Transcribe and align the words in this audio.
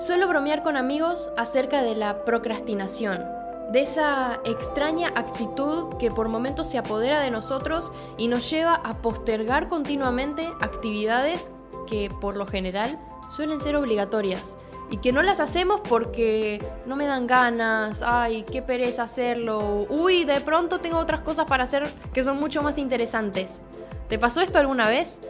Suelo 0.00 0.26
bromear 0.28 0.62
con 0.62 0.78
amigos 0.78 1.28
acerca 1.36 1.82
de 1.82 1.94
la 1.94 2.24
procrastinación, 2.24 3.22
de 3.70 3.82
esa 3.82 4.40
extraña 4.46 5.08
actitud 5.08 5.98
que 5.98 6.10
por 6.10 6.30
momentos 6.30 6.70
se 6.70 6.78
apodera 6.78 7.20
de 7.20 7.30
nosotros 7.30 7.92
y 8.16 8.26
nos 8.26 8.48
lleva 8.48 8.76
a 8.76 9.02
postergar 9.02 9.68
continuamente 9.68 10.48
actividades 10.62 11.52
que 11.86 12.10
por 12.18 12.38
lo 12.38 12.46
general 12.46 12.98
suelen 13.28 13.60
ser 13.60 13.76
obligatorias 13.76 14.56
y 14.88 14.96
que 14.96 15.12
no 15.12 15.20
las 15.22 15.38
hacemos 15.38 15.82
porque 15.86 16.66
no 16.86 16.96
me 16.96 17.04
dan 17.04 17.26
ganas, 17.26 18.00
ay, 18.02 18.46
qué 18.50 18.62
pereza 18.62 19.02
hacerlo, 19.02 19.86
uy, 19.90 20.24
de 20.24 20.40
pronto 20.40 20.78
tengo 20.78 20.96
otras 20.96 21.20
cosas 21.20 21.44
para 21.44 21.64
hacer 21.64 21.86
que 22.14 22.24
son 22.24 22.40
mucho 22.40 22.62
más 22.62 22.78
interesantes. 22.78 23.60
¿Te 24.08 24.18
pasó 24.18 24.40
esto 24.40 24.58
alguna 24.58 24.88
vez? 24.88 25.20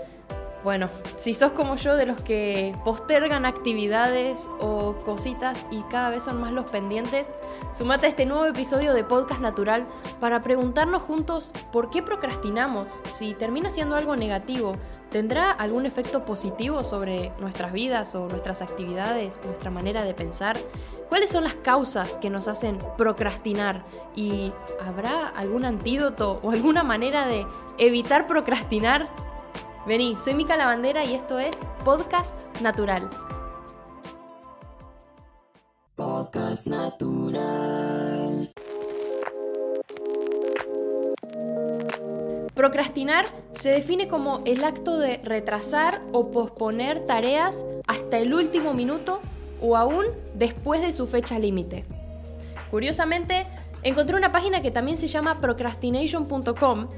Bueno, 0.63 0.89
si 1.17 1.33
sos 1.33 1.53
como 1.53 1.77
yo 1.77 1.97
de 1.97 2.05
los 2.05 2.21
que 2.21 2.77
postergan 2.85 3.47
actividades 3.47 4.49
o 4.61 4.95
cositas 5.07 5.65
y 5.71 5.81
cada 5.85 6.11
vez 6.11 6.25
son 6.25 6.39
más 6.39 6.53
los 6.53 6.71
pendientes, 6.71 7.33
sumate 7.73 8.07
a 8.07 8.09
este 8.11 8.27
nuevo 8.27 8.45
episodio 8.45 8.93
de 8.93 9.03
Podcast 9.03 9.41
Natural 9.41 9.87
para 10.21 10.41
preguntarnos 10.41 11.03
juntos 11.03 11.53
por 11.73 11.89
qué 11.89 12.03
procrastinamos, 12.03 13.01
si 13.05 13.33
termina 13.33 13.71
siendo 13.71 13.97
algo 13.97 14.17
negativo, 14.17 14.77
¿tendrá 15.11 15.51
algún 15.51 15.87
efecto 15.87 16.27
positivo 16.27 16.83
sobre 16.83 17.33
nuestras 17.41 17.73
vidas 17.73 18.15
o 18.15 18.29
nuestras 18.29 18.61
actividades, 18.61 19.41
nuestra 19.47 19.71
manera 19.71 20.05
de 20.05 20.13
pensar? 20.13 20.59
¿Cuáles 21.09 21.31
son 21.31 21.45
las 21.45 21.55
causas 21.55 22.19
que 22.19 22.29
nos 22.29 22.49
hacen 22.49 22.79
procrastinar? 22.99 23.83
¿Y 24.15 24.53
habrá 24.87 25.29
algún 25.29 25.65
antídoto 25.65 26.39
o 26.43 26.51
alguna 26.51 26.83
manera 26.83 27.27
de 27.27 27.47
evitar 27.79 28.27
procrastinar? 28.27 29.09
Vení, 29.87 30.17
soy 30.19 30.35
Mica 30.35 30.59
Lavandera 30.59 31.07
y 31.07 31.15
esto 31.15 31.39
es 31.39 31.59
Podcast 31.87 32.35
Natural. 32.61 33.09
Podcast 35.97 36.67
Natural. 36.67 38.53
Procrastinar 42.55 43.25
se 43.53 43.71
define 43.71 44.07
como 44.07 44.43
el 44.45 44.65
acto 44.65 44.99
de 44.99 45.17
retrasar 45.25 46.03
o 46.13 46.31
posponer 46.31 47.07
tareas 47.07 47.65
hasta 47.87 48.19
el 48.19 48.35
último 48.35 48.75
minuto 48.75 49.21
o 49.63 49.79
aún 49.79 50.05
después 50.35 50.83
de 50.83 50.93
su 50.93 51.07
fecha 51.07 51.39
límite. 51.39 51.87
Curiosamente, 52.71 53.47
encontré 53.83 54.15
una 54.15 54.31
página 54.31 54.61
que 54.61 54.71
también 54.71 54.99
se 54.99 55.09
llama 55.09 55.41
procrastination.com 55.41 56.89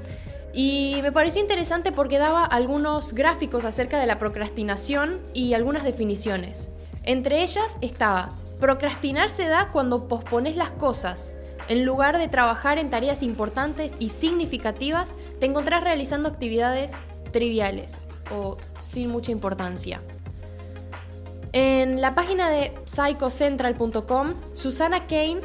y 0.53 0.99
me 1.01 1.11
pareció 1.11 1.41
interesante 1.41 1.91
porque 1.91 2.19
daba 2.19 2.45
algunos 2.45 3.13
gráficos 3.13 3.65
acerca 3.65 3.99
de 3.99 4.05
la 4.05 4.19
procrastinación 4.19 5.19
y 5.33 5.55
algunas 5.55 5.83
definiciones. 5.83 6.69
Entre 7.03 7.41
ellas 7.41 7.75
estaba, 7.81 8.35
procrastinar 8.59 9.31
se 9.31 9.47
da 9.47 9.69
cuando 9.71 10.07
pospones 10.07 10.55
las 10.55 10.69
cosas. 10.69 11.33
En 11.69 11.85
lugar 11.85 12.19
de 12.19 12.27
trabajar 12.27 12.77
en 12.77 12.91
tareas 12.91 13.23
importantes 13.23 13.93
y 13.97 14.09
significativas, 14.09 15.15
te 15.39 15.47
encontrás 15.47 15.83
realizando 15.83 16.29
actividades 16.29 16.93
triviales 17.31 17.99
o 18.31 18.57
sin 18.79 19.09
mucha 19.09 19.31
importancia. 19.31 20.01
En 21.51 21.99
la 21.99 22.15
página 22.15 22.49
de 22.49 22.73
psychocentral.com, 22.85 24.33
Susana 24.53 25.07
Kane 25.07 25.41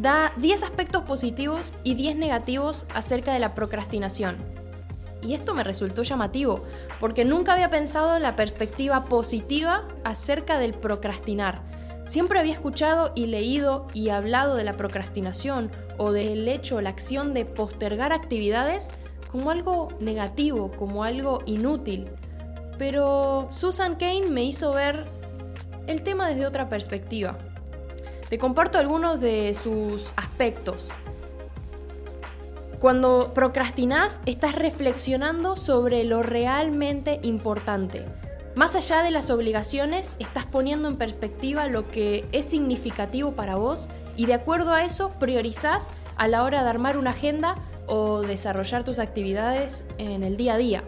da 0.00 0.32
10 0.38 0.62
aspectos 0.62 1.02
positivos 1.02 1.72
y 1.84 1.94
10 1.94 2.16
negativos 2.16 2.86
acerca 2.94 3.34
de 3.34 3.38
la 3.38 3.54
procrastinación. 3.54 4.38
Y 5.22 5.34
esto 5.34 5.54
me 5.54 5.62
resultó 5.62 6.02
llamativo, 6.02 6.64
porque 6.98 7.26
nunca 7.26 7.52
había 7.52 7.68
pensado 7.68 8.16
en 8.16 8.22
la 8.22 8.34
perspectiva 8.34 9.04
positiva 9.04 9.86
acerca 10.02 10.58
del 10.58 10.72
procrastinar. 10.72 11.60
Siempre 12.06 12.38
había 12.38 12.54
escuchado 12.54 13.12
y 13.14 13.26
leído 13.26 13.86
y 13.92 14.08
hablado 14.08 14.54
de 14.54 14.64
la 14.64 14.78
procrastinación 14.78 15.70
o 15.98 16.12
del 16.12 16.48
hecho, 16.48 16.80
la 16.80 16.88
acción 16.88 17.34
de 17.34 17.44
postergar 17.44 18.14
actividades 18.14 18.92
como 19.30 19.50
algo 19.50 19.88
negativo, 20.00 20.70
como 20.72 21.04
algo 21.04 21.40
inútil. 21.44 22.08
Pero 22.78 23.48
Susan 23.50 23.96
Kane 23.96 24.28
me 24.30 24.44
hizo 24.44 24.72
ver 24.72 25.04
el 25.86 26.02
tema 26.02 26.30
desde 26.30 26.46
otra 26.46 26.70
perspectiva. 26.70 27.36
Te 28.30 28.38
comparto 28.38 28.78
algunos 28.78 29.20
de 29.20 29.56
sus 29.60 30.12
aspectos. 30.14 30.92
Cuando 32.78 33.34
procrastinas, 33.34 34.20
estás 34.24 34.54
reflexionando 34.54 35.56
sobre 35.56 36.04
lo 36.04 36.22
realmente 36.22 37.18
importante. 37.24 38.06
Más 38.54 38.76
allá 38.76 39.02
de 39.02 39.10
las 39.10 39.30
obligaciones, 39.30 40.14
estás 40.20 40.46
poniendo 40.46 40.86
en 40.86 40.96
perspectiva 40.96 41.66
lo 41.66 41.88
que 41.88 42.24
es 42.30 42.44
significativo 42.44 43.32
para 43.32 43.56
vos 43.56 43.88
y 44.16 44.26
de 44.26 44.34
acuerdo 44.34 44.74
a 44.74 44.84
eso 44.84 45.10
priorizás 45.18 45.90
a 46.16 46.28
la 46.28 46.44
hora 46.44 46.62
de 46.62 46.70
armar 46.70 46.98
una 46.98 47.10
agenda 47.10 47.56
o 47.88 48.20
desarrollar 48.20 48.84
tus 48.84 49.00
actividades 49.00 49.84
en 49.98 50.22
el 50.22 50.36
día 50.36 50.54
a 50.54 50.58
día. 50.58 50.84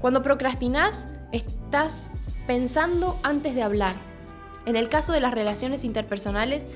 Cuando 0.00 0.22
procrastinas, 0.22 1.06
estás 1.30 2.10
pensando 2.48 3.16
antes 3.22 3.54
de 3.54 3.62
hablar, 3.62 4.09
en 4.66 4.76
el 4.76 4.88
caso 4.88 5.12
de 5.12 5.20
las 5.20 5.32
relaciones 5.32 5.84
interpersonales, 5.84 6.66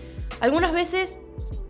algunas 0.40 0.72
veces 0.72 1.18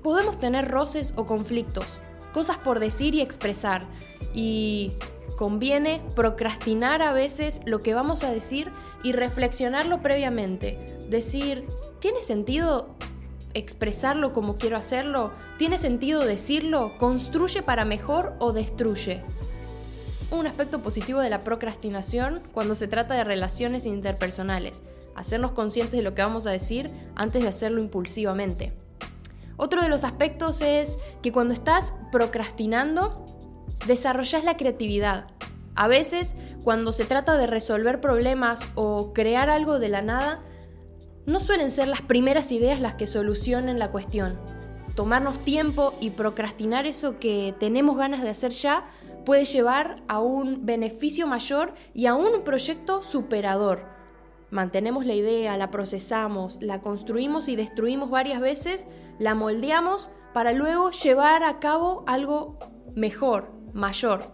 podemos 0.03 0.39
tener 0.39 0.69
roces 0.69 1.13
o 1.17 1.27
conflictos, 1.27 2.01
cosas 2.33 2.59
por 2.59 2.81
decir 2.81 3.15
y 3.15 3.21
expresar, 3.21 3.87
y 4.35 4.93
conviene 5.37 6.03
procrastinar 6.15 7.03
a 7.03 7.13
veces 7.13 7.61
lo 7.65 7.81
que 7.81 7.95
vamos 7.95 8.23
a 8.23 8.31
decir 8.31 8.71
y 9.03 9.13
reflexionarlo 9.13 10.03
previamente. 10.03 10.79
Decir, 11.09 11.67
¿tiene 12.01 12.21
sentido 12.21 12.95
expresarlo 13.53 14.33
como 14.33 14.57
quiero 14.57 14.77
hacerlo? 14.77 15.33
¿Tiene 15.59 15.79
sentido 15.79 16.25
decirlo? 16.25 16.97
¿Construye 16.99 17.63
para 17.63 17.85
mejor 17.85 18.35
o 18.39 18.53
destruye? 18.53 19.23
Un 20.31 20.47
aspecto 20.47 20.83
positivo 20.83 21.21
de 21.21 21.31
la 21.31 21.41
procrastinación 21.41 22.43
cuando 22.53 22.75
se 22.75 22.89
trata 22.89 23.15
de 23.15 23.25
relaciones 23.25 23.87
interpersonales 23.87 24.83
hacernos 25.15 25.53
conscientes 25.53 25.99
de 25.99 26.03
lo 26.03 26.15
que 26.15 26.23
vamos 26.23 26.47
a 26.47 26.51
decir 26.51 26.93
antes 27.15 27.43
de 27.43 27.49
hacerlo 27.49 27.81
impulsivamente. 27.81 28.73
Otro 29.57 29.83
de 29.83 29.89
los 29.89 30.05
aspectos 30.05 30.61
es 30.61 30.99
que 31.23 31.33
cuando 31.33 31.55
estás 31.55 31.95
procrastinando, 32.11 33.27
desarrollas 33.87 34.45
la 34.45 34.57
creatividad. 34.57 35.29
A 35.77 35.89
veces, 35.89 36.35
cuando 36.63 36.93
se 36.93 37.05
trata 37.05 37.37
de 37.37 37.47
resolver 37.47 38.01
problemas 38.01 38.67
o 38.75 39.13
crear 39.13 39.51
algo 39.51 39.79
de 39.79 39.89
la 39.89 40.03
nada, 40.03 40.43
no 41.27 41.41
suelen 41.41 41.71
ser 41.71 41.89
las 41.89 42.03
primeras 42.03 42.53
ideas 42.53 42.81
las 42.81 42.95
que 42.95 43.07
solucionen 43.07 43.79
la 43.79 43.91
cuestión. 43.91 44.39
Tomarnos 44.95 45.39
tiempo 45.41 45.95
y 46.01 46.11
procrastinar 46.11 46.87
eso 46.87 47.17
que 47.19 47.55
tenemos 47.59 47.97
ganas 47.97 48.23
de 48.23 48.31
hacer 48.31 48.53
ya 48.53 48.87
puede 49.25 49.45
llevar 49.45 49.97
a 50.07 50.21
un 50.21 50.67
beneficio 50.67 51.27
mayor 51.27 51.75
y 51.95 52.07
a 52.07 52.15
un 52.15 52.45
proyecto 52.45 53.03
superador. 53.03 53.94
Mantenemos 54.55 55.05
la 55.05 55.15
idea, 55.15 55.57
la 55.57 55.73
procesamos, 55.73 56.59
la 56.63 56.81
construimos 56.81 57.49
y 57.49 57.57
destruimos 57.57 58.09
varias 58.09 58.41
veces, 58.41 58.87
la 59.19 59.35
moldeamos 59.35 60.13
para 60.33 60.53
luego 60.53 60.93
llevar 60.93 61.43
a 61.43 61.59
cabo 61.59 62.05
algo 62.07 62.61
mejor, 62.95 63.51
mayor. 63.73 64.31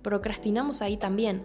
Procrastinamos 0.00 0.80
ahí 0.80 0.96
también. 0.96 1.42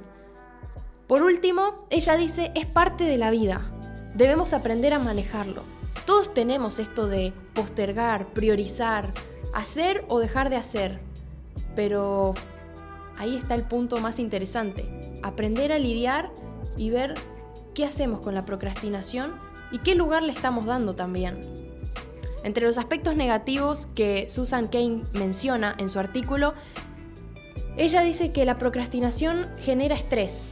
Por 1.07 1.23
último, 1.23 1.87
ella 1.89 2.17
dice, 2.17 2.51
es 2.53 2.67
parte 2.67 3.05
de 3.05 3.17
la 3.17 3.31
vida. 3.31 3.71
Debemos 4.13 4.53
aprender 4.53 4.93
a 4.93 4.99
manejarlo. 4.99 5.63
Todos 6.05 6.31
tenemos 6.31 6.77
esto 6.77 7.07
de 7.07 7.33
postergar, 7.55 8.27
priorizar, 8.27 9.11
hacer 9.55 10.05
o 10.07 10.19
dejar 10.19 10.51
de 10.51 10.57
hacer. 10.57 10.99
Pero 11.75 12.35
ahí 13.17 13.35
está 13.35 13.55
el 13.55 13.63
punto 13.63 13.97
más 13.97 14.19
interesante. 14.19 14.87
Aprender 15.23 15.71
a 15.71 15.79
lidiar 15.79 16.31
y 16.77 16.91
ver 16.91 17.15
qué 17.79 17.85
hacemos 17.85 18.19
con 18.19 18.35
la 18.35 18.43
procrastinación 18.43 19.35
y 19.71 19.77
qué 19.77 19.95
lugar 19.95 20.21
le 20.21 20.33
estamos 20.33 20.65
dando 20.65 20.95
también. 20.95 21.39
Entre 22.43 22.65
los 22.65 22.77
aspectos 22.77 23.15
negativos 23.15 23.87
que 23.95 24.27
Susan 24.27 24.67
Kane 24.67 25.03
menciona 25.13 25.77
en 25.79 25.87
su 25.87 25.97
artículo, 25.97 26.55
ella 27.77 28.01
dice 28.01 28.33
que 28.33 28.43
la 28.43 28.57
procrastinación 28.57 29.47
genera 29.61 29.95
estrés. 29.95 30.49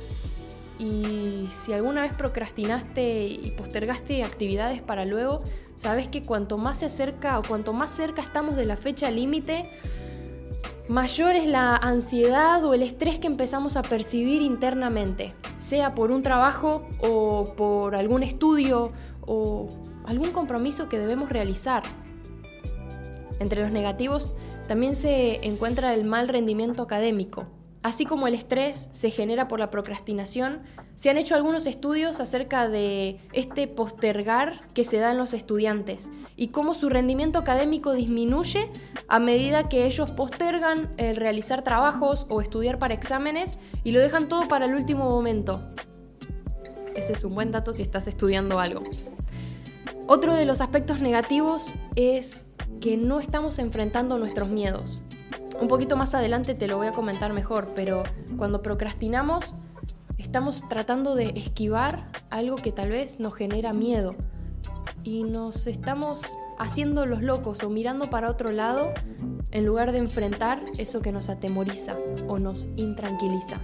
Y 0.80 1.50
si 1.54 1.74
alguna 1.74 2.00
vez 2.00 2.14
procrastinaste 2.16 3.26
y 3.26 3.52
postergaste 3.58 4.24
actividades 4.24 4.82
para 4.82 5.04
luego, 5.04 5.44
sabes 5.76 6.08
que 6.08 6.24
cuanto 6.24 6.58
más 6.58 6.78
se 6.78 6.86
acerca 6.86 7.40
o 7.40 7.44
cuanto 7.44 7.74
más 7.74 7.92
cerca 7.92 8.22
estamos 8.22 8.56
de 8.56 8.66
la 8.66 8.78
fecha 8.78 9.12
límite, 9.12 9.70
mayor 10.90 11.36
es 11.36 11.48
la 11.48 11.76
ansiedad 11.76 12.64
o 12.64 12.74
el 12.74 12.82
estrés 12.82 13.20
que 13.20 13.28
empezamos 13.28 13.76
a 13.76 13.82
percibir 13.82 14.42
internamente, 14.42 15.34
sea 15.58 15.96
por 15.96 16.12
un 16.12 16.24
trabajo 16.24 16.88
o 17.02 17.54
por 17.56 17.96
algún 17.96 18.24
estudio 18.24 18.94
o 19.26 19.70
algún 20.06 20.32
compromiso 20.32 20.88
que 20.88 20.98
debemos 20.98 21.30
realizar. 21.30 21.84
Entre 23.40 23.62
los 23.62 23.72
negativos 23.72 24.34
también 24.68 24.96
se 24.96 25.46
encuentra 25.46 25.94
el 25.94 26.06
mal 26.06 26.28
rendimiento 26.28 26.84
académico. 26.84 27.46
Así 27.88 28.06
como 28.06 28.28
el 28.28 28.34
estrés 28.34 28.90
se 28.92 29.12
genera 29.12 29.48
por 29.48 29.60
la 29.60 29.72
procrastinación, 29.72 30.60
se 30.94 31.10
han 31.10 31.18
hecho 31.18 31.36
algunos 31.36 31.66
estudios 31.66 32.20
acerca 32.20 32.68
de 32.68 33.22
este 33.32 33.66
postergar 33.70 34.68
que 34.74 34.84
se 34.84 34.98
da 34.98 35.12
en 35.12 35.18
los 35.18 35.34
estudiantes 35.34 36.12
y 36.36 36.50
cómo 36.50 36.74
su 36.74 36.90
rendimiento 36.90 37.40
académico 37.40 37.94
disminuye 37.94 38.70
a 39.08 39.20
medida 39.20 39.70
que 39.70 39.86
ellos 39.86 40.12
postergan 40.12 40.94
el 40.98 41.16
realizar 41.16 41.64
trabajos 41.64 42.26
o 42.28 42.42
estudiar 42.42 42.78
para 42.78 42.94
exámenes 42.94 43.58
y 43.86 43.94
lo 43.94 44.02
dejan 44.02 44.28
todo 44.28 44.50
para 44.50 44.66
el 44.66 44.76
último 44.76 45.10
momento. 45.10 45.62
Ese 46.94 47.14
es 47.14 47.24
un 47.24 47.36
buen 47.36 47.54
dato 47.54 47.72
si 47.72 47.84
estás 47.84 48.08
estudiando 48.08 48.60
algo. 48.60 48.84
Otro 50.08 50.36
de 50.36 50.44
los 50.44 50.60
aspectos 50.60 51.00
negativos 51.00 51.74
es 51.96 52.44
que 52.82 52.98
no 52.98 53.22
estamos 53.22 53.60
enfrentando 53.60 54.18
nuestros 54.18 54.50
miedos. 54.50 55.04
Un 55.60 55.68
poquito 55.68 55.98
más 55.98 56.14
adelante 56.14 56.54
te 56.54 56.68
lo 56.68 56.78
voy 56.78 56.88
a 56.88 56.92
comentar 56.92 57.34
mejor, 57.34 57.72
pero 57.76 58.04
cuando 58.38 58.62
procrastinamos 58.62 59.56
estamos 60.20 60.64
tratando 60.70 61.16
de 61.16 61.30
esquivar 61.30 62.08
algo 62.30 62.58
que 62.58 62.72
tal 62.72 62.90
vez 62.90 63.20
nos 63.20 63.34
genera 63.34 63.74
miedo 63.74 64.16
y 65.04 65.24
nos 65.24 65.66
estamos 65.66 66.22
haciendo 66.60 67.08
los 67.08 67.24
locos 67.24 67.64
o 67.64 67.70
mirando 67.70 68.10
para 68.10 68.30
otro 68.30 68.52
lado 68.52 68.94
en 69.52 69.66
lugar 69.66 69.92
de 69.92 69.98
enfrentar 69.98 70.64
eso 70.78 71.02
que 71.02 71.12
nos 71.12 71.28
atemoriza 71.28 71.96
o 72.28 72.38
nos 72.38 72.68
intranquiliza. 72.76 73.60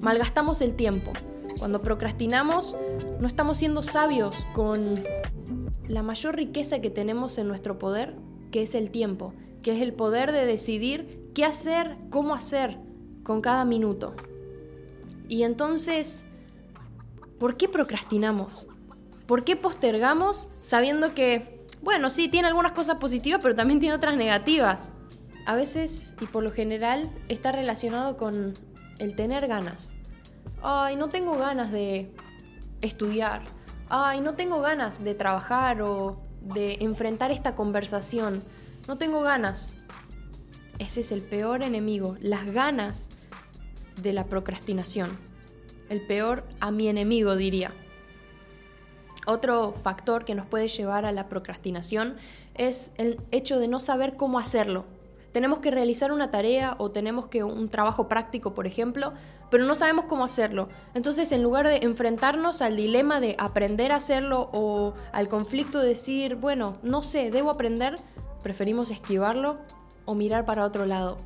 Malgastamos 0.00 0.60
el 0.60 0.76
tiempo. 0.76 1.12
Cuando 1.58 1.82
procrastinamos 1.82 2.76
no 3.20 3.26
estamos 3.26 3.58
siendo 3.58 3.82
sabios 3.82 4.46
con 4.54 5.02
la 5.88 6.02
mayor 6.02 6.36
riqueza 6.36 6.80
que 6.80 6.90
tenemos 6.90 7.38
en 7.38 7.48
nuestro 7.48 7.78
poder, 7.78 8.14
que 8.52 8.62
es 8.62 8.74
el 8.76 8.90
tiempo 8.90 9.34
que 9.64 9.72
es 9.72 9.82
el 9.82 9.94
poder 9.94 10.30
de 10.30 10.46
decidir 10.46 11.30
qué 11.34 11.44
hacer, 11.44 11.96
cómo 12.10 12.34
hacer 12.34 12.78
con 13.24 13.40
cada 13.40 13.64
minuto. 13.64 14.14
Y 15.26 15.42
entonces, 15.42 16.26
¿por 17.40 17.56
qué 17.56 17.68
procrastinamos? 17.68 18.68
¿Por 19.26 19.42
qué 19.42 19.56
postergamos 19.56 20.48
sabiendo 20.60 21.14
que, 21.14 21.66
bueno, 21.82 22.10
sí, 22.10 22.28
tiene 22.28 22.46
algunas 22.46 22.72
cosas 22.72 22.96
positivas, 22.96 23.40
pero 23.42 23.56
también 23.56 23.80
tiene 23.80 23.96
otras 23.96 24.16
negativas? 24.16 24.90
A 25.46 25.56
veces, 25.56 26.14
y 26.20 26.26
por 26.26 26.44
lo 26.44 26.52
general, 26.52 27.10
está 27.28 27.50
relacionado 27.50 28.16
con 28.18 28.52
el 28.98 29.16
tener 29.16 29.48
ganas. 29.48 29.96
Ay, 30.62 30.96
no 30.96 31.08
tengo 31.08 31.38
ganas 31.38 31.72
de 31.72 32.12
estudiar. 32.82 33.42
Ay, 33.88 34.20
no 34.20 34.34
tengo 34.34 34.60
ganas 34.60 35.02
de 35.02 35.14
trabajar 35.14 35.80
o 35.80 36.20
de 36.42 36.74
enfrentar 36.80 37.30
esta 37.30 37.54
conversación. 37.54 38.42
No 38.86 38.98
tengo 38.98 39.22
ganas. 39.22 39.76
Ese 40.78 41.00
es 41.00 41.10
el 41.10 41.22
peor 41.22 41.62
enemigo, 41.62 42.16
las 42.20 42.44
ganas 42.46 43.08
de 44.02 44.12
la 44.12 44.26
procrastinación. 44.26 45.16
El 45.88 46.06
peor 46.06 46.44
a 46.60 46.70
mi 46.70 46.88
enemigo, 46.88 47.36
diría. 47.36 47.72
Otro 49.26 49.72
factor 49.72 50.26
que 50.26 50.34
nos 50.34 50.46
puede 50.46 50.68
llevar 50.68 51.06
a 51.06 51.12
la 51.12 51.30
procrastinación 51.30 52.16
es 52.54 52.92
el 52.98 53.20
hecho 53.30 53.58
de 53.58 53.68
no 53.68 53.80
saber 53.80 54.16
cómo 54.16 54.38
hacerlo. 54.38 54.84
Tenemos 55.32 55.60
que 55.60 55.70
realizar 55.70 56.12
una 56.12 56.30
tarea 56.30 56.76
o 56.78 56.90
tenemos 56.90 57.28
que 57.28 57.42
un 57.42 57.68
trabajo 57.70 58.06
práctico, 58.06 58.54
por 58.54 58.66
ejemplo, 58.66 59.14
pero 59.50 59.64
no 59.64 59.74
sabemos 59.74 60.04
cómo 60.04 60.24
hacerlo. 60.24 60.68
Entonces, 60.94 61.32
en 61.32 61.42
lugar 61.42 61.66
de 61.66 61.78
enfrentarnos 61.78 62.60
al 62.60 62.76
dilema 62.76 63.18
de 63.20 63.34
aprender 63.38 63.92
a 63.92 63.96
hacerlo 63.96 64.50
o 64.52 64.94
al 65.12 65.28
conflicto 65.28 65.80
de 65.80 65.88
decir, 65.88 66.36
bueno, 66.36 66.76
no 66.82 67.02
sé, 67.02 67.30
debo 67.30 67.50
aprender, 67.50 67.96
preferimos 68.44 68.92
esquivarlo 68.92 69.58
o 70.04 70.14
mirar 70.14 70.44
para 70.44 70.64
otro 70.64 70.86
lado. 70.86 71.16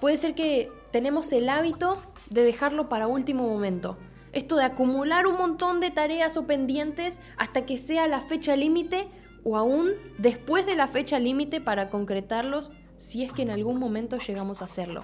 Puede 0.00 0.16
ser 0.16 0.34
que 0.34 0.72
tenemos 0.90 1.30
el 1.32 1.48
hábito 1.48 2.02
de 2.30 2.42
dejarlo 2.42 2.88
para 2.88 3.06
último 3.06 3.46
momento. 3.46 3.98
Esto 4.32 4.56
de 4.56 4.64
acumular 4.64 5.26
un 5.26 5.36
montón 5.36 5.80
de 5.80 5.90
tareas 5.90 6.36
o 6.36 6.46
pendientes 6.46 7.20
hasta 7.36 7.66
que 7.66 7.76
sea 7.76 8.08
la 8.08 8.20
fecha 8.20 8.56
límite 8.56 9.08
o 9.44 9.56
aún 9.56 9.90
después 10.18 10.66
de 10.66 10.76
la 10.76 10.88
fecha 10.88 11.18
límite 11.18 11.60
para 11.60 11.90
concretarlos 11.90 12.72
si 12.96 13.22
es 13.22 13.32
que 13.32 13.42
en 13.42 13.50
algún 13.50 13.78
momento 13.78 14.18
llegamos 14.18 14.62
a 14.62 14.64
hacerlo. 14.64 15.02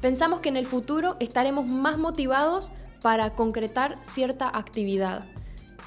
Pensamos 0.00 0.40
que 0.40 0.48
en 0.50 0.56
el 0.56 0.66
futuro 0.66 1.16
estaremos 1.20 1.66
más 1.66 1.96
motivados 1.98 2.70
para 3.00 3.34
concretar 3.34 3.98
cierta 4.02 4.48
actividad. 4.48 5.24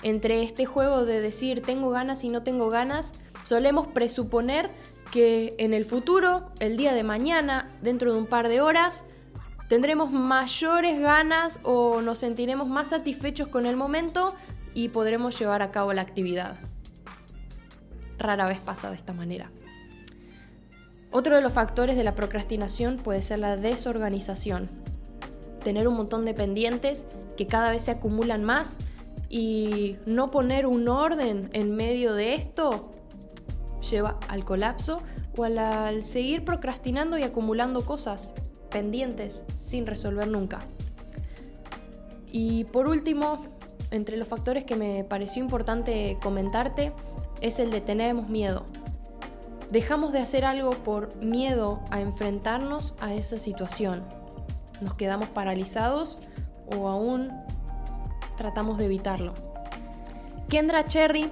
Entre 0.04 0.42
este 0.42 0.66
juego 0.66 1.06
de 1.06 1.22
decir 1.22 1.62
tengo 1.62 1.92
ganas 1.92 2.24
y 2.24 2.30
no 2.30 2.42
tengo 2.44 2.70
ganas, 2.70 3.14
Solemos 3.52 3.88
presuponer 3.88 4.70
que 5.12 5.56
en 5.58 5.74
el 5.74 5.84
futuro, 5.84 6.54
el 6.62 6.78
día 6.78 6.94
de 6.94 7.04
mañana, 7.04 7.68
dentro 7.82 8.14
de 8.14 8.18
un 8.18 8.26
par 8.26 8.48
de 8.48 8.62
horas, 8.62 9.04
tendremos 9.68 10.10
mayores 10.10 11.02
ganas 11.02 11.60
o 11.64 12.00
nos 12.00 12.20
sentiremos 12.20 12.70
más 12.70 12.92
satisfechos 12.92 13.50
con 13.50 13.66
el 13.66 13.76
momento 13.76 14.36
y 14.74 14.88
podremos 14.88 15.38
llevar 15.38 15.62
a 15.62 15.70
cabo 15.70 15.92
la 15.92 16.02
actividad. 16.02 16.60
Rara 18.18 18.48
vez 18.48 18.60
pasa 18.62 18.90
de 18.90 18.96
esta 18.96 19.12
manera. 19.12 19.52
Otro 21.12 21.36
de 21.36 21.42
los 21.42 21.52
factores 21.52 21.98
de 21.98 22.06
la 22.06 22.16
procrastinación 22.16 23.00
puede 23.00 23.22
ser 23.22 23.40
la 23.40 23.58
desorganización. 23.58 24.70
Tener 25.62 25.90
un 25.90 25.96
montón 25.96 26.24
de 26.24 26.34
pendientes 26.34 27.06
que 27.36 27.48
cada 27.48 27.70
vez 27.70 27.82
se 27.82 27.92
acumulan 27.92 28.46
más 28.46 28.78
y 29.28 29.98
no 30.06 30.32
poner 30.32 30.68
un 30.68 30.88
orden 30.88 31.50
en 31.52 31.76
medio 31.76 32.14
de 32.14 32.36
esto 32.36 32.91
lleva 33.82 34.18
al 34.28 34.46
colapso 34.46 35.02
o 35.38 35.44
al, 35.44 36.04
seguir 36.04 36.46
procrastinando 36.46 37.18
y 37.18 37.24
acumulando 37.24 37.86
cosas 37.86 38.36
pendientes 38.70 39.46
sin 39.54 39.86
resolver 39.86 40.28
nunca. 40.28 40.62
Y 42.32 42.66
por 42.66 42.88
último, 42.88 43.46
entre 43.92 44.18
los 44.18 44.28
factores 44.28 44.64
que 44.64 44.76
me 44.76 45.04
pareció 45.04 45.44
importante 45.44 46.18
comentarte 46.22 46.94
es 47.42 47.60
el 47.60 47.72
de 47.72 47.82
tenemos 47.82 48.30
miedo. 48.30 48.66
Dejamos 49.70 50.12
de 50.12 50.20
hacer 50.20 50.46
algo 50.46 50.72
por 50.72 51.16
miedo 51.18 51.82
a 51.92 52.02
enfrentarnos 52.02 52.94
a 53.00 53.14
esa 53.14 53.40
situación. 53.40 54.04
Nos 54.82 54.96
quedamos 54.96 55.30
paralizados 55.30 56.20
o 56.76 56.88
aún 56.88 57.32
tratamos 58.38 58.78
de 58.78 58.86
evitarlo. 58.86 59.34
Kendra 60.50 60.86
Cherry 60.86 61.32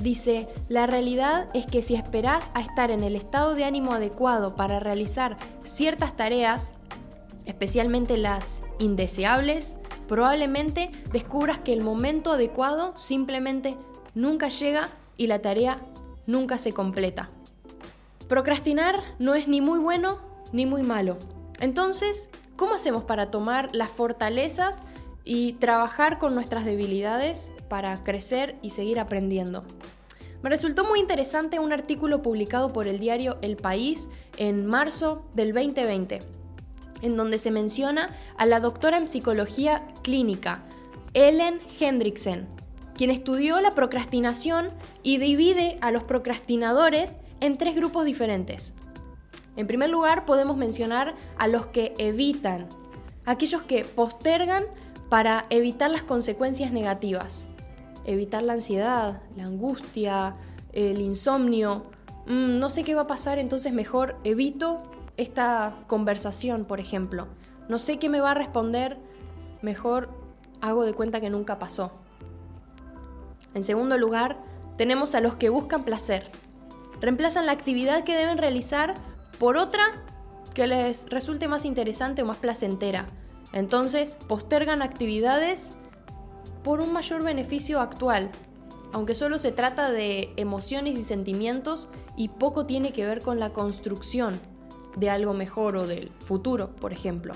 Dice, 0.00 0.48
la 0.70 0.86
realidad 0.86 1.48
es 1.52 1.66
que 1.66 1.82
si 1.82 1.94
esperás 1.94 2.50
a 2.54 2.62
estar 2.62 2.90
en 2.90 3.04
el 3.04 3.16
estado 3.16 3.54
de 3.54 3.64
ánimo 3.64 3.92
adecuado 3.92 4.56
para 4.56 4.80
realizar 4.80 5.36
ciertas 5.62 6.16
tareas, 6.16 6.72
especialmente 7.44 8.16
las 8.16 8.62
indeseables, 8.78 9.76
probablemente 10.08 10.90
descubras 11.12 11.58
que 11.58 11.74
el 11.74 11.82
momento 11.82 12.32
adecuado 12.32 12.94
simplemente 12.98 13.76
nunca 14.14 14.48
llega 14.48 14.88
y 15.18 15.26
la 15.26 15.42
tarea 15.42 15.78
nunca 16.26 16.56
se 16.56 16.72
completa. 16.72 17.28
Procrastinar 18.26 18.96
no 19.18 19.34
es 19.34 19.48
ni 19.48 19.60
muy 19.60 19.78
bueno 19.80 20.18
ni 20.52 20.64
muy 20.64 20.82
malo. 20.82 21.18
Entonces, 21.60 22.30
¿cómo 22.56 22.74
hacemos 22.74 23.04
para 23.04 23.30
tomar 23.30 23.68
las 23.74 23.90
fortalezas 23.90 24.82
y 25.24 25.54
trabajar 25.54 26.18
con 26.18 26.34
nuestras 26.34 26.64
debilidades 26.64 27.52
para 27.68 28.02
crecer 28.02 28.56
y 28.62 28.70
seguir 28.70 28.98
aprendiendo. 28.98 29.64
Me 30.42 30.50
resultó 30.50 30.84
muy 30.84 31.00
interesante 31.00 31.58
un 31.58 31.72
artículo 31.72 32.22
publicado 32.22 32.72
por 32.72 32.86
el 32.86 32.98
diario 32.98 33.36
El 33.42 33.56
País 33.56 34.08
en 34.38 34.66
marzo 34.66 35.24
del 35.34 35.52
2020, 35.52 36.20
en 37.02 37.16
donde 37.16 37.38
se 37.38 37.50
menciona 37.50 38.14
a 38.38 38.46
la 38.46 38.60
doctora 38.60 38.96
en 38.96 39.08
psicología 39.08 39.86
clínica, 40.02 40.62
Ellen 41.12 41.60
Hendrickson, 41.78 42.46
quien 42.94 43.10
estudió 43.10 43.60
la 43.60 43.74
procrastinación 43.74 44.70
y 45.02 45.18
divide 45.18 45.78
a 45.80 45.90
los 45.90 46.04
procrastinadores 46.04 47.16
en 47.40 47.58
tres 47.58 47.74
grupos 47.74 48.04
diferentes. 48.04 48.74
En 49.56 49.66
primer 49.66 49.90
lugar, 49.90 50.24
podemos 50.24 50.56
mencionar 50.56 51.14
a 51.36 51.48
los 51.48 51.66
que 51.66 51.94
evitan, 51.98 52.68
aquellos 53.26 53.62
que 53.62 53.84
postergan 53.84 54.64
para 55.10 55.46
evitar 55.50 55.90
las 55.90 56.04
consecuencias 56.04 56.72
negativas, 56.72 57.48
evitar 58.04 58.44
la 58.44 58.54
ansiedad, 58.54 59.20
la 59.36 59.44
angustia, 59.44 60.36
el 60.72 61.00
insomnio. 61.00 61.84
Mm, 62.26 62.60
no 62.60 62.70
sé 62.70 62.84
qué 62.84 62.94
va 62.94 63.02
a 63.02 63.06
pasar, 63.06 63.38
entonces 63.38 63.72
mejor 63.72 64.16
evito 64.24 64.82
esta 65.16 65.74
conversación, 65.88 66.64
por 66.64 66.78
ejemplo. 66.78 67.26
No 67.68 67.76
sé 67.78 67.98
qué 67.98 68.08
me 68.08 68.20
va 68.20 68.30
a 68.30 68.34
responder, 68.34 68.98
mejor 69.62 70.10
hago 70.60 70.84
de 70.84 70.94
cuenta 70.94 71.20
que 71.20 71.28
nunca 71.28 71.58
pasó. 71.58 71.90
En 73.52 73.62
segundo 73.62 73.98
lugar, 73.98 74.38
tenemos 74.76 75.16
a 75.16 75.20
los 75.20 75.34
que 75.34 75.48
buscan 75.48 75.84
placer. 75.84 76.30
Reemplazan 77.00 77.46
la 77.46 77.52
actividad 77.52 78.04
que 78.04 78.14
deben 78.14 78.38
realizar 78.38 78.94
por 79.40 79.56
otra 79.56 79.82
que 80.54 80.68
les 80.68 81.08
resulte 81.08 81.48
más 81.48 81.64
interesante 81.64 82.22
o 82.22 82.26
más 82.26 82.36
placentera. 82.36 83.08
Entonces, 83.52 84.16
postergan 84.28 84.82
actividades 84.82 85.72
por 86.62 86.80
un 86.80 86.92
mayor 86.92 87.22
beneficio 87.22 87.80
actual, 87.80 88.30
aunque 88.92 89.14
solo 89.14 89.38
se 89.38 89.52
trata 89.52 89.90
de 89.90 90.32
emociones 90.36 90.96
y 90.96 91.02
sentimientos 91.02 91.88
y 92.16 92.28
poco 92.28 92.66
tiene 92.66 92.92
que 92.92 93.06
ver 93.06 93.22
con 93.22 93.40
la 93.40 93.52
construcción 93.52 94.38
de 94.96 95.10
algo 95.10 95.32
mejor 95.32 95.76
o 95.76 95.86
del 95.86 96.10
futuro, 96.18 96.74
por 96.76 96.92
ejemplo. 96.92 97.34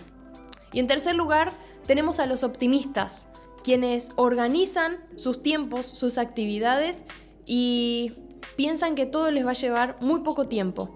Y 0.73 0.81
en 0.81 0.87
tercer 0.87 1.15
lugar, 1.15 1.53
tenemos 1.87 2.19
a 2.19 2.27
los 2.27 2.43
optimistas, 2.43 3.29
quienes 3.63 4.11
organizan 4.17 4.99
sus 5.17 5.43
tiempos, 5.43 5.87
sus 5.87 6.19
actividades 6.19 7.05
y 7.47 8.13
piensan 8.57 8.95
que 8.95 9.07
todo 9.07 9.31
les 9.31 9.47
va 9.47 9.53
a 9.53 9.55
llevar 9.55 9.97
muy 10.01 10.21
poco 10.21 10.49
tiempo. 10.49 10.95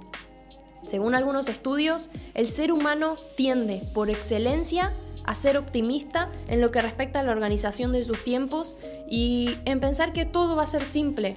Según 0.86 1.14
algunos 1.14 1.48
estudios, 1.48 2.10
el 2.34 2.48
ser 2.48 2.72
humano 2.72 3.16
tiende 3.36 3.82
por 3.94 4.10
excelencia 4.10 4.92
a 5.28 5.34
ser 5.34 5.58
optimista 5.58 6.30
en 6.48 6.62
lo 6.62 6.70
que 6.70 6.80
respecta 6.80 7.20
a 7.20 7.22
la 7.22 7.32
organización 7.32 7.92
de 7.92 8.02
sus 8.02 8.24
tiempos 8.24 8.76
y 9.10 9.58
en 9.66 9.78
pensar 9.78 10.14
que 10.14 10.24
todo 10.24 10.56
va 10.56 10.62
a 10.62 10.66
ser 10.66 10.86
simple 10.86 11.36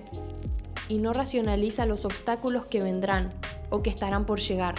y 0.88 0.98
no 0.98 1.12
racionaliza 1.12 1.86
los 1.86 2.06
obstáculos 2.06 2.66
que 2.66 2.82
vendrán 2.82 3.34
o 3.70 3.84
que 3.84 3.90
estarán 3.90 4.26
por 4.26 4.40
llegar. 4.40 4.76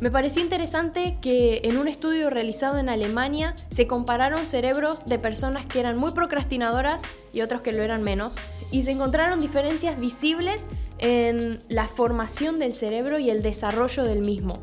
Me 0.00 0.10
pareció 0.10 0.42
interesante 0.42 1.18
que 1.20 1.60
en 1.62 1.76
un 1.76 1.86
estudio 1.86 2.28
realizado 2.28 2.78
en 2.78 2.88
Alemania 2.88 3.54
se 3.70 3.86
compararon 3.86 4.46
cerebros 4.46 5.04
de 5.06 5.20
personas 5.20 5.66
que 5.66 5.78
eran 5.78 5.96
muy 5.96 6.10
procrastinadoras 6.10 7.02
y 7.32 7.42
otros 7.42 7.62
que 7.62 7.72
lo 7.72 7.84
eran 7.84 8.02
menos, 8.02 8.34
y 8.72 8.82
se 8.82 8.90
encontraron 8.90 9.40
diferencias 9.40 9.98
visibles 9.98 10.66
en 10.98 11.62
la 11.68 11.86
formación 11.86 12.58
del 12.58 12.74
cerebro 12.74 13.20
y 13.20 13.30
el 13.30 13.42
desarrollo 13.42 14.02
del 14.02 14.20
mismo. 14.20 14.58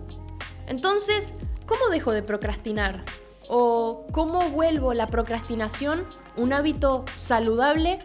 Entonces, 0.67 1.35
¿cómo 1.65 1.87
dejo 1.89 2.11
de 2.11 2.21
procrastinar? 2.21 3.05
¿O 3.49 4.05
cómo 4.11 4.49
vuelvo 4.49 4.93
la 4.93 5.07
procrastinación 5.07 6.05
un 6.35 6.53
hábito 6.53 7.05
saludable 7.15 7.99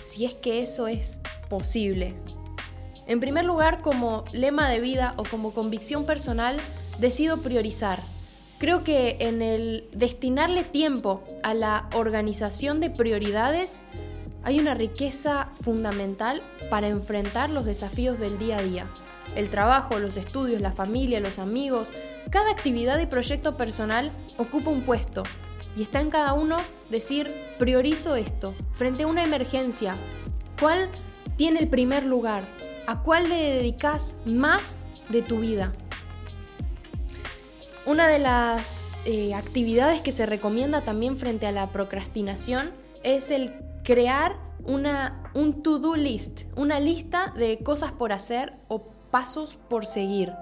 si 0.00 0.24
es 0.24 0.34
que 0.34 0.62
eso 0.62 0.88
es 0.88 1.20
posible? 1.48 2.14
En 3.06 3.20
primer 3.20 3.44
lugar, 3.44 3.82
como 3.82 4.24
lema 4.32 4.68
de 4.68 4.80
vida 4.80 5.14
o 5.16 5.22
como 5.24 5.52
convicción 5.52 6.06
personal, 6.06 6.56
decido 6.98 7.38
priorizar. 7.38 8.02
Creo 8.58 8.84
que 8.84 9.18
en 9.20 9.42
el 9.42 9.88
destinarle 9.92 10.64
tiempo 10.64 11.22
a 11.42 11.52
la 11.52 11.88
organización 11.94 12.80
de 12.80 12.90
prioridades 12.90 13.80
hay 14.42 14.58
una 14.58 14.74
riqueza 14.74 15.50
fundamental 15.60 16.42
para 16.70 16.88
enfrentar 16.88 17.50
los 17.50 17.64
desafíos 17.64 18.18
del 18.18 18.38
día 18.38 18.58
a 18.58 18.62
día. 18.62 18.86
El 19.34 19.50
trabajo, 19.50 19.98
los 19.98 20.16
estudios, 20.16 20.60
la 20.62 20.72
familia, 20.72 21.20
los 21.20 21.38
amigos, 21.38 21.90
cada 22.30 22.50
actividad 22.50 22.98
y 22.98 23.06
proyecto 23.06 23.56
personal 23.56 24.10
ocupa 24.38 24.70
un 24.70 24.82
puesto 24.82 25.22
y 25.76 25.82
está 25.82 26.00
en 26.00 26.10
cada 26.10 26.32
uno 26.32 26.58
decir 26.90 27.32
priorizo 27.58 28.16
esto 28.16 28.54
frente 28.72 29.04
a 29.04 29.06
una 29.06 29.24
emergencia. 29.24 29.96
¿Cuál 30.60 30.88
tiene 31.36 31.60
el 31.60 31.68
primer 31.68 32.04
lugar? 32.04 32.48
¿A 32.86 33.02
cuál 33.02 33.28
le 33.28 33.36
dedicas 33.36 34.14
más 34.24 34.78
de 35.08 35.22
tu 35.22 35.40
vida? 35.40 35.72
Una 37.84 38.08
de 38.08 38.18
las 38.18 38.94
eh, 39.04 39.34
actividades 39.34 40.00
que 40.00 40.10
se 40.10 40.26
recomienda 40.26 40.80
también 40.80 41.16
frente 41.18 41.46
a 41.46 41.52
la 41.52 41.68
procrastinación 41.70 42.72
es 43.04 43.30
el 43.30 43.54
crear 43.84 44.36
una, 44.64 45.30
un 45.34 45.62
to-do 45.62 45.94
list, 45.94 46.42
una 46.56 46.80
lista 46.80 47.32
de 47.36 47.58
cosas 47.58 47.92
por 47.92 48.12
hacer 48.12 48.54
o 48.66 48.82
pasos 49.10 49.56
por 49.68 49.86
seguir. 49.86 50.32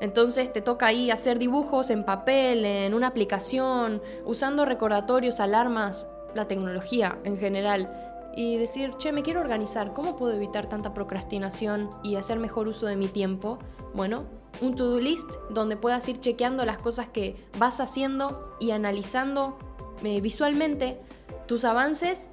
Entonces 0.00 0.52
te 0.52 0.60
toca 0.60 0.86
ahí 0.86 1.10
hacer 1.10 1.38
dibujos 1.38 1.90
en 1.90 2.04
papel, 2.04 2.64
en 2.64 2.94
una 2.94 3.08
aplicación, 3.08 4.00
usando 4.24 4.64
recordatorios, 4.64 5.40
alarmas, 5.40 6.08
la 6.34 6.46
tecnología 6.46 7.18
en 7.24 7.38
general 7.38 7.90
y 8.36 8.56
decir, 8.56 8.94
che, 8.98 9.10
me 9.10 9.22
quiero 9.22 9.40
organizar, 9.40 9.92
¿cómo 9.94 10.16
puedo 10.16 10.32
evitar 10.32 10.68
tanta 10.68 10.94
procrastinación 10.94 11.90
y 12.04 12.14
hacer 12.14 12.38
mejor 12.38 12.68
uso 12.68 12.86
de 12.86 12.94
mi 12.94 13.08
tiempo? 13.08 13.58
Bueno, 13.94 14.26
un 14.60 14.76
to-do 14.76 15.00
list 15.00 15.28
donde 15.50 15.76
puedas 15.76 16.08
ir 16.08 16.20
chequeando 16.20 16.64
las 16.64 16.78
cosas 16.78 17.08
que 17.08 17.34
vas 17.58 17.80
haciendo 17.80 18.54
y 18.60 18.70
analizando 18.70 19.58
eh, 20.04 20.20
visualmente 20.20 21.00
tus 21.46 21.64
avances 21.64 22.30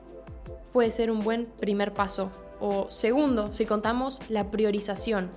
puede 0.74 0.92
ser 0.92 1.10
un 1.10 1.20
buen 1.20 1.46
primer 1.46 1.94
paso. 1.94 2.30
O 2.60 2.88
segundo, 2.92 3.52
si 3.54 3.66
contamos 3.66 4.20
la 4.30 4.52
priorización, 4.52 5.32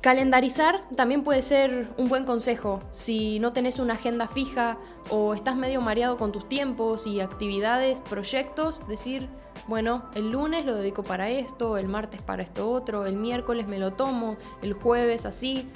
Calendarizar 0.00 0.80
también 0.96 1.22
puede 1.24 1.42
ser 1.42 1.90
un 1.98 2.08
buen 2.08 2.24
consejo 2.24 2.80
si 2.90 3.38
no 3.38 3.52
tenés 3.52 3.78
una 3.78 3.94
agenda 3.94 4.26
fija 4.28 4.78
o 5.10 5.34
estás 5.34 5.56
medio 5.56 5.82
mareado 5.82 6.16
con 6.16 6.32
tus 6.32 6.48
tiempos 6.48 7.06
y 7.06 7.20
actividades, 7.20 8.00
proyectos, 8.00 8.86
decir, 8.88 9.28
bueno, 9.66 10.08
el 10.14 10.30
lunes 10.30 10.64
lo 10.64 10.74
dedico 10.74 11.02
para 11.02 11.28
esto, 11.28 11.76
el 11.76 11.86
martes 11.86 12.22
para 12.22 12.42
esto 12.42 12.70
otro, 12.70 13.04
el 13.04 13.16
miércoles 13.16 13.66
me 13.68 13.78
lo 13.78 13.92
tomo, 13.92 14.38
el 14.62 14.72
jueves 14.72 15.26
así. 15.26 15.68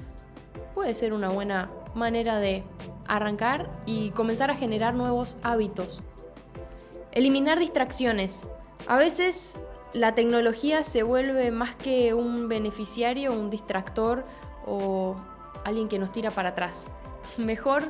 Puede 0.75 0.95
ser 0.95 1.13
una 1.13 1.29
buena 1.29 1.71
manera 1.95 2.39
de 2.39 2.65
arrancar 3.07 3.69
y 3.85 4.11
comenzar 4.13 4.51
a 4.51 4.57
generar 4.57 4.95
nuevos 4.95 5.37
hábitos. 5.43 6.03
Eliminar 7.13 7.59
distracciones. 7.59 8.47
A 8.87 8.97
veces 8.97 9.59
la 9.95 10.15
tecnología 10.15 10.83
se 10.83 11.05
vuelve 11.05 11.51
más 11.53 11.75
que 11.77 12.15
un 12.15 12.49
beneficiario, 12.49 13.33
un 13.33 13.49
distractor 13.49 14.25
o 14.67 15.15
alguien 15.65 15.89
que 15.89 15.99
nos 15.99 16.13
tira 16.13 16.31
para 16.31 16.51
atrás. 16.51 16.89
Mejor 17.39 17.85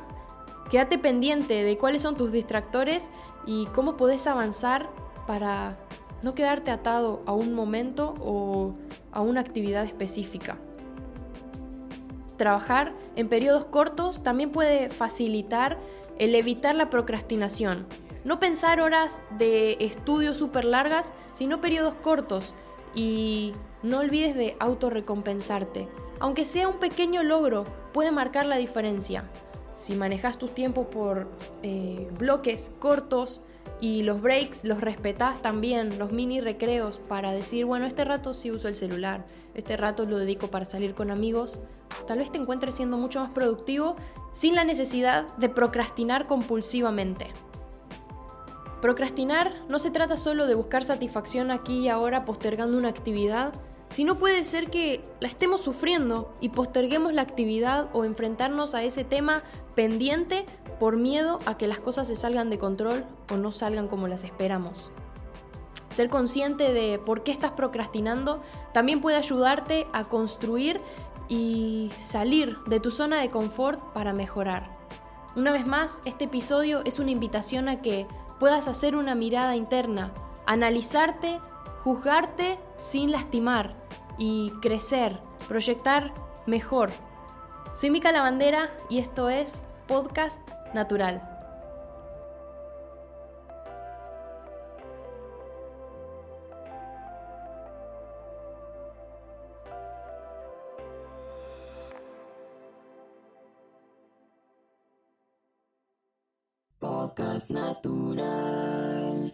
quédate 0.69 0.97
pendiente 0.97 1.63
de 1.63 1.77
cuáles 1.77 2.03
son 2.03 2.15
tus 2.15 2.31
distractores 2.31 3.09
y 3.45 3.65
cómo 3.67 3.97
podés 3.97 4.27
avanzar 4.27 4.89
para 5.27 5.75
no 6.21 6.35
quedarte 6.35 6.71
atado 6.71 7.21
a 7.25 7.33
un 7.33 7.53
momento 7.53 8.13
o 8.19 8.73
a 9.11 9.21
una 9.21 9.41
actividad 9.41 9.83
específica. 9.83 10.57
Trabajar 12.37 12.93
en 13.15 13.29
periodos 13.29 13.65
cortos 13.65 14.21
también 14.21 14.51
puede 14.51 14.89
facilitar 14.89 15.77
el 16.19 16.35
evitar 16.35 16.75
la 16.75 16.89
procrastinación, 16.89 17.85
no 18.25 18.39
pensar 18.39 18.81
horas 18.81 19.21
de 19.37 19.77
estudio 19.79 20.35
súper 20.35 20.65
largas, 20.65 21.13
sino 21.31 21.61
periodos 21.61 21.95
cortos. 21.95 22.53
Y 22.95 23.53
no 23.83 23.99
olvides 23.99 24.35
de 24.35 24.57
autorrecompensarte. 24.59 25.87
Aunque 26.19 26.43
sea 26.43 26.67
un 26.67 26.77
pequeño 26.77 27.23
logro, 27.23 27.65
puede 27.93 28.11
marcar 28.11 28.45
la 28.47 28.57
diferencia. 28.57 29.29
Si 29.75 29.93
manejas 29.93 30.37
tus 30.37 30.55
tiempos 30.55 30.87
por 30.87 31.27
eh, 31.61 32.09
bloques 32.17 32.71
cortos 32.79 33.41
y 33.81 34.03
los 34.03 34.21
breaks 34.21 34.63
los 34.63 34.81
respetas 34.81 35.41
también, 35.41 35.99
los 35.99 36.11
mini 36.11 36.41
recreos, 36.41 36.97
para 36.97 37.31
decir, 37.31 37.65
bueno, 37.65 37.85
este 37.85 38.05
rato 38.05 38.33
sí 38.33 38.49
uso 38.49 38.67
el 38.67 38.73
celular, 38.73 39.25
este 39.53 39.77
rato 39.77 40.05
lo 40.05 40.17
dedico 40.17 40.47
para 40.47 40.65
salir 40.65 40.95
con 40.95 41.11
amigos, 41.11 41.57
tal 42.07 42.19
vez 42.19 42.31
te 42.31 42.37
encuentres 42.37 42.75
siendo 42.75 42.97
mucho 42.97 43.19
más 43.19 43.31
productivo 43.31 43.97
sin 44.31 44.55
la 44.55 44.63
necesidad 44.63 45.27
de 45.37 45.49
procrastinar 45.49 46.25
compulsivamente. 46.25 47.27
Procrastinar 48.85 49.51
no 49.67 49.79
se 49.79 49.89
trata 49.89 50.15
solo 50.15 50.45
de 50.45 50.53
buscar 50.53 50.83
satisfacción 50.83 51.49
aquí 51.49 51.79
y 51.79 51.89
ahora 51.89 52.23
postergando 52.23 52.77
una 52.77 52.89
actividad, 52.89 53.51
sino 53.89 54.19
puede 54.19 54.43
ser 54.43 54.69
que 54.69 55.03
la 55.19 55.27
estemos 55.27 55.61
sufriendo 55.61 56.31
y 56.39 56.49
posterguemos 56.49 57.11
la 57.11 57.23
actividad 57.23 57.89
o 57.93 58.05
enfrentarnos 58.05 58.75
a 58.75 58.83
ese 58.83 59.03
tema 59.03 59.41
pendiente 59.73 60.45
por 60.79 60.97
miedo 60.97 61.39
a 61.47 61.57
que 61.57 61.65
las 61.65 61.79
cosas 61.79 62.07
se 62.07 62.15
salgan 62.15 62.51
de 62.51 62.59
control 62.59 63.05
o 63.33 63.37
no 63.37 63.51
salgan 63.51 63.87
como 63.87 64.07
las 64.07 64.23
esperamos. 64.23 64.91
Ser 65.89 66.09
consciente 66.09 66.71
de 66.71 66.99
por 66.99 67.23
qué 67.23 67.31
estás 67.31 67.53
procrastinando 67.53 68.43
también 68.71 69.01
puede 69.01 69.17
ayudarte 69.17 69.87
a 69.93 70.03
construir 70.03 70.79
y 71.27 71.89
salir 71.99 72.59
de 72.67 72.79
tu 72.79 72.91
zona 72.91 73.19
de 73.19 73.31
confort 73.31 73.81
para 73.93 74.13
mejorar. 74.13 74.69
Una 75.35 75.51
vez 75.51 75.65
más, 75.65 76.03
este 76.05 76.25
episodio 76.25 76.83
es 76.85 76.99
una 76.99 77.09
invitación 77.09 77.67
a 77.67 77.81
que 77.81 78.05
puedas 78.39 78.67
hacer 78.67 78.95
una 78.95 79.15
mirada 79.15 79.55
interna, 79.55 80.11
analizarte, 80.45 81.39
juzgarte 81.83 82.59
sin 82.75 83.11
lastimar 83.11 83.75
y 84.17 84.51
crecer, 84.61 85.19
proyectar 85.47 86.13
mejor. 86.45 86.91
Soy 87.73 87.89
Mica 87.89 88.11
Lavandera 88.11 88.69
y 88.89 88.99
esto 88.99 89.29
es 89.29 89.63
Podcast 89.87 90.41
Natural. 90.73 91.34